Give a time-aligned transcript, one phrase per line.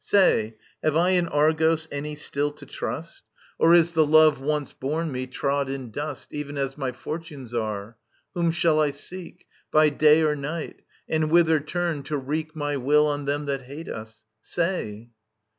[0.03, 3.21] Say, Have I in Argos any still to truist;
[3.59, 7.91] Or is the love, once borne me, trod in dust, Even as my forttmes are
[7.91, 7.93] i
[8.39, 9.45] Whom shall I seek?
[9.71, 13.61] By day or night i And whither turn, to wreak My will on them that
[13.65, 15.11] hate us i Say.